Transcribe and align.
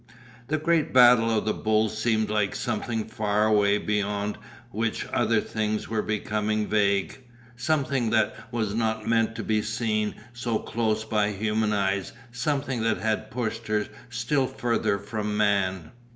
The 0.47 0.57
great 0.57 0.91
battle 0.95 1.29
of 1.29 1.45
the 1.45 1.53
bulls 1.53 1.95
seemed 1.95 2.31
like 2.31 2.55
something 2.55 3.05
far 3.05 3.45
away 3.45 3.77
beyond 3.77 4.39
which 4.71 5.05
other 5.13 5.39
things 5.39 5.89
were 5.89 6.01
becoming 6.01 6.65
vague. 6.65 7.19
Something 7.55 8.09
that 8.09 8.35
was 8.51 8.73
not 8.73 9.05
meant 9.07 9.35
to 9.35 9.43
be 9.43 9.61
seen 9.61 10.15
so 10.33 10.57
close 10.57 11.03
by 11.03 11.33
human 11.33 11.71
eyes, 11.71 12.13
something 12.31 12.81
that 12.81 12.97
had 12.97 13.29
pushed 13.29 13.67
her 13.67 13.85
still 14.09 14.47
further 14.47 14.97
from 14.97 15.37
man. 15.37 15.91